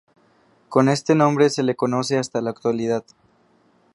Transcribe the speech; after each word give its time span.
Con 0.67 0.89
este 0.89 1.13
nombre 1.13 1.51
se 1.51 1.61
le 1.61 1.75
conoce 1.75 2.17
hasta 2.17 2.41
la 2.41 2.49
actualidad. 2.49 3.05